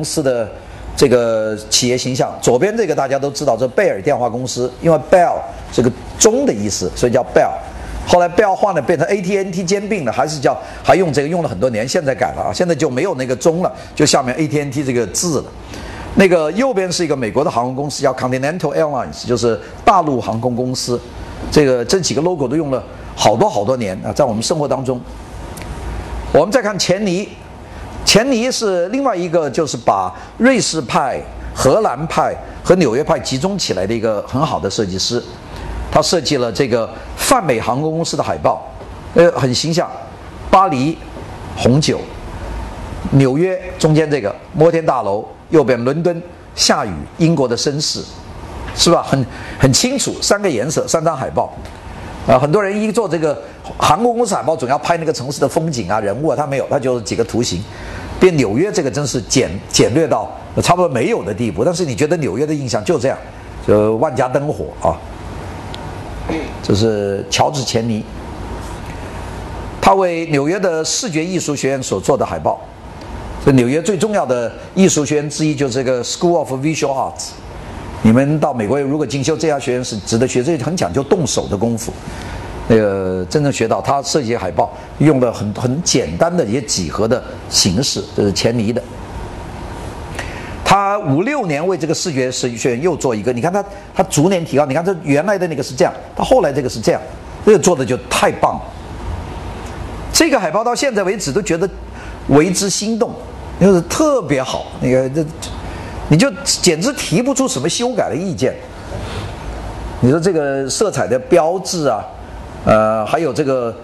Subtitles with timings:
[0.00, 0.50] 公司的
[0.96, 2.32] 这个企业形象。
[2.40, 5.34] 左边这个大家都知道，这贝尔电话公司，因为 Bell
[5.70, 7.52] 这个钟的意思，所以叫 Bell。
[8.06, 15.44] 后来 Bell 换了，变成 AT&T 兼并了，还是叫还用这个用了很多年，现在改了啊，现在就没有那个钟了，就下面 AT&T 这个字了。
[16.14, 20.98] 那个右边是一个美国的航空公司，叫 Continental Airlines，就是大陆航空公司。
[21.52, 22.82] 这个这几个 logo 都用了
[23.14, 25.00] 好多好多年啊，在我们生活当中。
[26.32, 27.28] 我们再看钱尼，
[28.04, 31.20] 钱尼是另外一个，就是把瑞士派、
[31.54, 35.22] 荷兰派和纽约派集中起来的一个很好的设计师。
[35.92, 38.64] 他设计了这个泛美航空公司的海报，
[39.14, 39.90] 呃，很形象。
[40.50, 40.96] 巴黎
[41.56, 42.00] 红酒，
[43.12, 46.22] 纽约中间这个摩天大楼，右边伦敦
[46.56, 48.02] 下雨，英国的绅士，
[48.74, 49.02] 是吧？
[49.02, 49.24] 很
[49.58, 51.52] 很清楚，三个颜色，三张海报。
[52.30, 53.36] 啊，很多人一做这个
[53.76, 57.60] 航空公司海报，总要拍那个城市的风景啊、人物啊，他没有，他就几个图形。
[58.20, 60.30] 变纽约这个真是简简略到
[60.62, 61.64] 差不多没有的地步。
[61.64, 63.18] 但是你觉得纽约的印象就这样，
[63.66, 64.94] 就万家灯火啊。
[66.62, 68.04] 这是乔治·钱尼，
[69.80, 72.60] 他为纽约的视觉艺术学院所做的海报。
[73.44, 77.30] 这纽约最重要的艺术学院之一就是这个 School of Visual Arts。
[78.02, 81.92] 你们到美国如果进修这家学院是值得学，这很讲究动手的功夫。
[82.68, 88.80] 那个真正学到，他设计海报用的很很简单的一些几何的形式，这是钱尼的。
[90.64, 97.02] 他五六年为这个视觉设计学院又做一个，你看他他逐年提高，你看这原来的那个是这样，他后来这个是这样，
[97.44, 98.62] 这个做的就太棒了。
[100.12, 101.68] 这个海报到现在为止都觉得
[102.28, 103.12] 为之心动，
[103.60, 105.24] 就是特别好，那个这
[106.10, 108.52] 你就简直提不出什么修改的意见。
[110.00, 112.04] 你说这个色彩的标志啊，
[112.64, 113.74] 呃，还有这个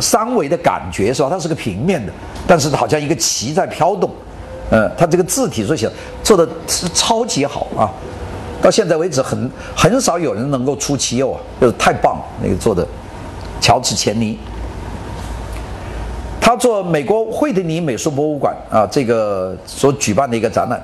[0.00, 1.28] 三维的感觉是吧？
[1.30, 2.12] 它是个平面的，
[2.46, 4.10] 但是好像一个旗在飘动。
[4.70, 5.92] 嗯，它这个字体做起来
[6.22, 7.90] 做的是超级好啊！
[8.62, 12.24] 到现在为止，很很少有人能够出其右啊，就是太棒了。
[12.42, 12.86] 那个做的，
[13.60, 14.38] 乔治·钱尼，
[16.40, 20.82] 他做美国惠特尼美术博物馆啊，这个所举办的一个展览，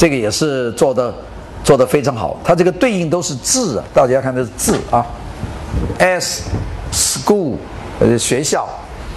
[0.00, 1.14] 这个也是做的
[1.62, 2.40] 做的非常好。
[2.42, 5.04] 它这个对应都是字啊，大家看这是字啊
[5.98, 6.44] ，S
[6.90, 7.56] school
[8.00, 8.66] 呃学校。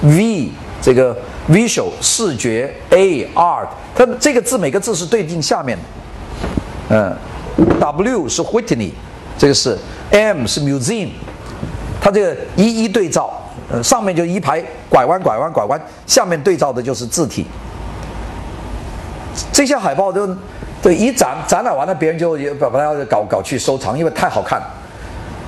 [0.00, 0.48] V
[0.80, 1.14] 这个
[1.50, 5.84] visual 视觉，A art，它这个字每个字是对应下面的，
[6.96, 7.14] 嗯
[7.78, 8.92] ，W 是 Whitney，
[9.36, 9.76] 这个是
[10.10, 11.10] M 是 museum，
[12.00, 13.30] 它这个一一对照，
[13.70, 17.44] 呃，上面就一排拐弯拐弯拐弯，下面对照的就是字体。
[19.52, 20.26] 这些海报都
[20.82, 24.60] 对一展展览完了，别人就把把它搞搞去收藏，因为太好看。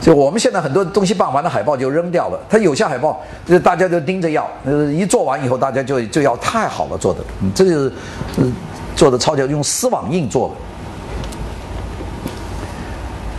[0.01, 2.39] 就我们现在很多东西办完了，海报就扔掉了。
[2.51, 7.93] 它有些海报，就大家就盯着要，呃，一做完以后，大家就就要太好了做的，嗯，这就是，
[8.39, 8.53] 嗯，
[8.97, 10.55] 做的超级用丝网印做的。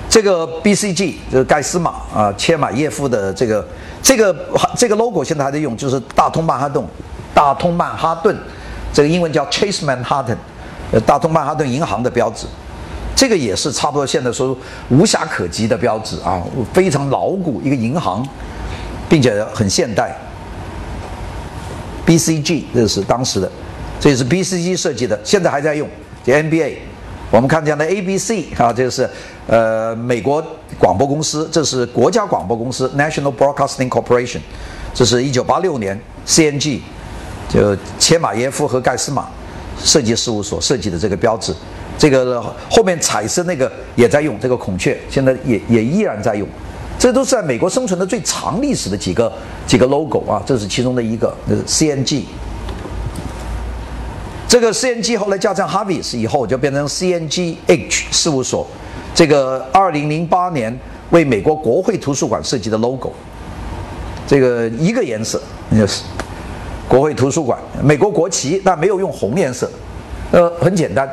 [0.10, 3.68] 这个 BCG 就是盖斯马啊，切马耶夫的这个
[4.02, 4.34] 这个
[4.78, 6.86] 这个 logo 现在还在用，就是大通曼哈顿，
[7.34, 8.34] 大通曼哈顿，
[8.94, 10.38] 这个英文叫 Chase Manhattan，
[11.02, 12.46] 大通曼哈顿银行的标志。
[13.16, 14.58] 这个也是差不多，现在说
[14.90, 16.42] 无暇可及的标志啊，
[16.74, 18.28] 非常牢固一个银行，
[19.08, 20.16] 并且很现代。
[22.06, 23.50] BCG 这是当时的，
[24.00, 25.88] 这也是 BCG 设计的，现在还在用。
[26.26, 26.78] 这 NBA，
[27.32, 29.10] 我们看这样的 ABC 啊，这是
[29.48, 30.44] 呃美国
[30.80, 34.40] 广播公司，这是国家广播公司 National Broadcasting Corporation，
[34.94, 36.80] 这是一九八六年 CNG
[37.48, 39.28] 就切马耶夫和盖斯马
[39.80, 41.54] 设计事务所设计的这个标志。
[41.98, 46.48] 这个后面彩色那个也在用，这个孔雀现在也也依然在用，
[46.98, 49.32] 这都是在美国生存的最长历史的几个
[49.68, 52.24] 几个 logo 啊，这是其中的一个，是 CNG。
[54.48, 58.68] 这个 CNG 后来加上 Harvis 以后就变成 CNGH 事务所，
[59.16, 60.78] 这个二零零八年
[61.12, 63.14] 为美国国会图书馆设计的 logo，
[64.28, 65.42] 这个一个颜色
[65.72, 66.02] 就是
[66.88, 69.70] 国会图书馆，美国国旗，但没有用红颜色，
[70.32, 71.10] 呃，很简单。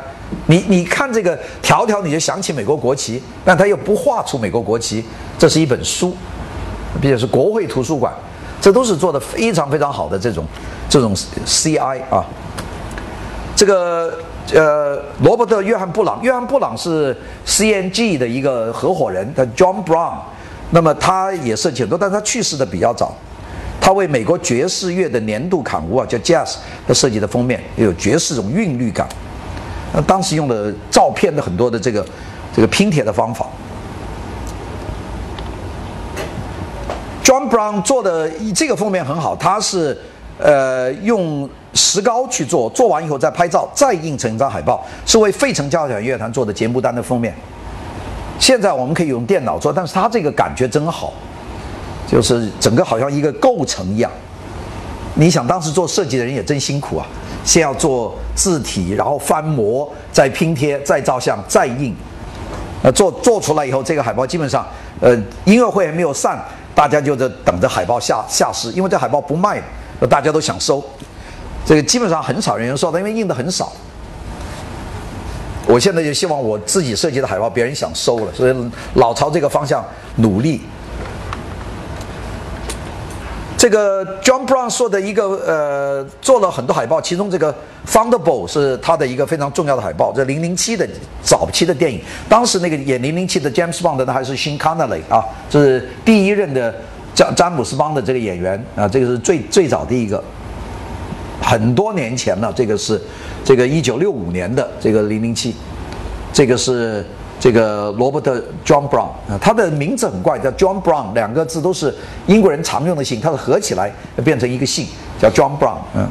[0.46, 5.04] 你你看这个条条，你就想起美国国旗，但他又不画出美国国旗。
[5.38, 6.14] 这是一本书，
[7.00, 8.12] 并且是国会图书馆，
[8.60, 10.44] 这都是做的非常非常好的这种
[10.88, 11.14] 这种
[11.46, 12.24] CI 啊。
[13.56, 14.12] 这个
[14.52, 17.16] 呃，罗伯特·约翰·布朗，约翰·布朗是
[17.46, 20.18] CNG 的一个合伙人，他 John Brown。
[20.70, 23.12] 那么他也设计很多，但他去世的比较早。
[23.90, 26.54] 他为美国爵士乐的年度刊物啊，叫 Jazz，
[26.86, 29.08] 他设计的封面又有爵士这种韵律感。
[29.92, 32.06] 那当时用的照片的很多的这个
[32.54, 33.48] 这个拼贴的方法
[37.24, 39.98] ，John Brown 做的这个封面很好，他是
[40.38, 47.34] 呃用石膏去做，做完以后再拍照，再印成一张海报，是为费城交响乐团做的节目单的封面。
[48.38, 51.12] 现在我们可以用电脑做，但是他这个感觉真好，
[52.10, 54.10] 就是整个好像一个构成一样。
[55.14, 57.06] 你想当时做设计的人也真辛苦啊，
[57.44, 61.94] 先要做字体，然后翻模，再拼贴，再照相，再印。
[62.82, 64.66] 呃，做做出来以后，这个海报基本上，
[65.00, 65.14] 呃，
[65.44, 66.42] 音乐会还没有散，
[66.74, 69.62] 大家就在等着海报下下市，因为这海报不卖，
[70.08, 70.82] 大家都想收。
[71.66, 73.70] 这个基本上很少人收的，因为印的很少。
[75.66, 79.84] 我现在就希望我自己设计的海报别人想收了，所以老朝这个方向
[80.16, 80.62] 努力。
[83.60, 87.54] 这个 John Brown 说的一个呃，做了很多海报，其中这个
[87.86, 90.10] Thunderbolt 是他的一个非常重要的海报。
[90.16, 90.88] 这零零七的
[91.22, 96.74] 早期的电影，当时那个演零零七的 James Bond 呢还是 Sean Connery 啊，这是第一任的
[97.14, 100.24] 詹詹姆斯邦的这个演员啊，这个是最最早的一个，
[101.42, 102.98] 很多年前了，这个是
[103.44, 105.54] 这个一九六五年的这个零零七，
[106.32, 107.04] 这个是。
[107.40, 111.94] 这个罗伯特 John Brown 啊，他的名字很怪，叫 John Brown，两个字都是
[112.26, 113.90] 英国人常用的姓，它是合起来
[114.22, 114.86] 变成一个姓，
[115.18, 115.78] 叫 John Brown。
[115.94, 116.06] 嗯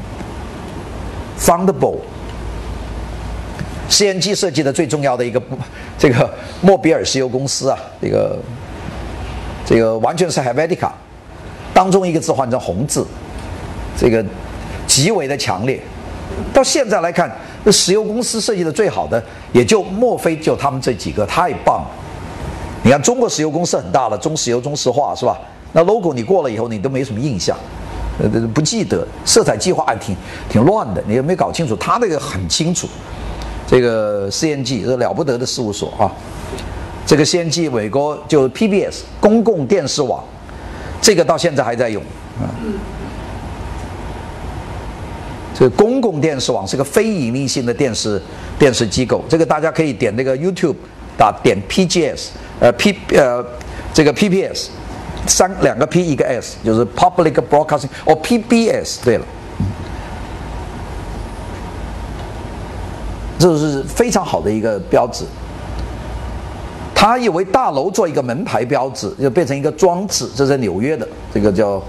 [1.40, 5.40] ，Thunderbolt，CNG 设计的最重要的一个
[6.00, 8.40] 这个莫比尔石油公司啊，这个
[9.64, 10.76] 这个完全是 heavy
[11.76, 13.06] 当中一个字换成红字，
[13.96, 14.26] 这个
[14.88, 15.80] 极为的强烈。
[16.52, 17.32] 到现在来看。
[17.64, 19.22] 那石油公司设计的最好的，
[19.52, 21.88] 也就莫非就他们这几个太棒了。
[22.84, 25.38] 你看中国石油公司很大了，中石油、中石化是吧？
[25.74, 27.56] 那 logo 你过了以后，你都没什么印象，
[28.18, 29.06] 呃，不记得。
[29.26, 30.16] 色彩计划还挺
[30.50, 31.76] 挺乱的，你也没搞清楚。
[31.76, 32.88] 他那个很清楚。
[33.68, 36.10] 这个 CNG 是了不得的事务所啊。
[37.06, 40.24] 这个 CNG 美国就是 PBS 公共电视网，
[41.02, 42.02] 这个到现在还在用
[42.42, 42.50] 啊。
[45.60, 48.22] 这公共电视网是个非盈利性的电视
[48.58, 50.76] 电视机构，这个大家可以点那个 YouTube，
[51.18, 52.28] 打点 PGS，
[52.62, 53.46] 呃 P 呃
[53.94, 54.68] 这个 PPS，
[55.28, 59.26] 三两个 P 一个 S，就是 Public Broadcasting，哦 PBS，对了，
[63.38, 65.26] 这是非常好的一个标志。
[66.96, 71.84] 他以为大楼做一个门牌标志，就变成一个装置，这是纽约的，这个叫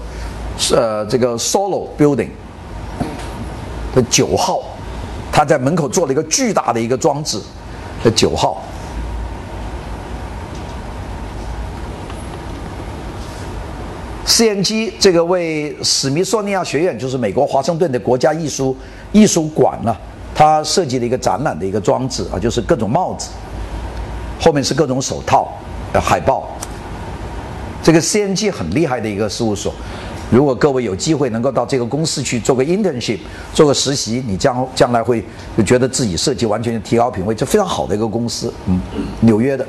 [0.75, 2.27] 呃这个 Solo Building。
[3.93, 4.61] 的九号，
[5.31, 7.39] 他在门口做了一个巨大的一个装置，
[8.03, 8.61] 的九号。
[14.25, 18.75] CNG 这个为史密索尼亚学院，就是美国华盛顿的国家艺术
[19.11, 19.95] 艺术馆呢，
[20.33, 23.29] 他设计了一个展览的一个装置啊，就是各种帽子，
[24.39, 25.51] 后面是各种手套、
[25.93, 26.47] 海报。
[27.83, 29.73] 这个 CNG 很厉害的一个事务所。
[30.31, 33.19] 如果各位有机会能够到这个公司去做个 internship，
[33.53, 35.23] 做个实习，你将将来会
[35.57, 38.79] 就觉得自己设计完全提高品位，这非常好的一个公司，嗯，
[39.19, 39.65] 纽约的。